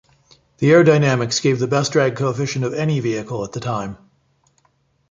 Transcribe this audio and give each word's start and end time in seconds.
The 0.57 0.71
aerodynamics 0.71 1.39
gave 1.39 1.59
the 1.59 1.67
best 1.67 1.91
drag 1.91 2.15
coefficient 2.15 2.65
of 2.65 2.73
any 2.73 2.99
vehicle 2.99 3.43
at 3.43 3.51
the 3.51 3.59
time. 3.59 3.99